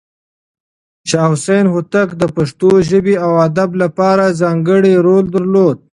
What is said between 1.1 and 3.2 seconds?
حسين هوتک د پښتو ژبې